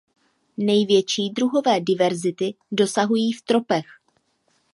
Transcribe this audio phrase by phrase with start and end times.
[0.57, 3.85] Největší druhové diverzity dosahují v tropech.